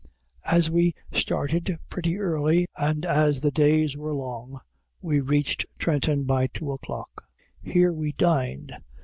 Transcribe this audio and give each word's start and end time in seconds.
As 0.49 0.71
we 0.71 0.95
started 1.13 1.77
pretty 1.87 2.17
early, 2.17 2.65
and 2.75 3.05
as 3.05 3.39
the 3.39 3.51
days 3.51 3.95
were 3.95 4.15
long, 4.15 4.59
we 4.99 5.19
reached 5.19 5.63
Trenton 5.77 6.23
by 6.23 6.47
two 6.47 6.71
o'clock. 6.71 7.25
Here 7.61 7.93
we 7.93 8.11
dined. 8.13 8.73